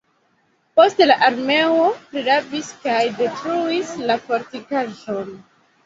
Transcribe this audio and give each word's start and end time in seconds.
Poste 0.79 1.07
la 1.09 1.17
armeo 1.27 1.85
prirabis 2.15 2.73
kaj 2.89 2.99
detruis 3.23 3.97
la 4.11 4.21
fortikaĵon. 4.29 5.35